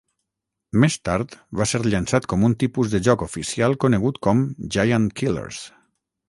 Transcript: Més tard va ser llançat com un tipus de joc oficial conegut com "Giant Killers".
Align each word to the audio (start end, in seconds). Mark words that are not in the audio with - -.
Més 0.83 0.95
tard 1.09 1.35
va 1.59 1.67
ser 1.71 1.81
llançat 1.87 2.25
com 2.33 2.47
un 2.47 2.55
tipus 2.63 2.89
de 2.95 3.03
joc 3.09 3.25
oficial 3.27 3.77
conegut 3.85 4.19
com 4.29 4.43
"Giant 4.79 5.07
Killers". 5.23 5.63